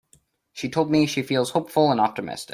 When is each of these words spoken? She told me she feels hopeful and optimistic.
She 0.53 0.67
told 0.69 0.89
me 0.89 1.05
she 1.05 1.21
feels 1.21 1.51
hopeful 1.51 1.91
and 1.91 2.01
optimistic. 2.01 2.49